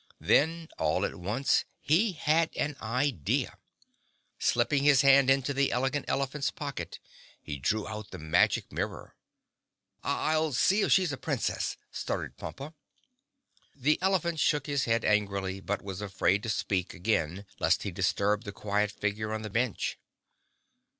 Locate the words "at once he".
1.05-2.13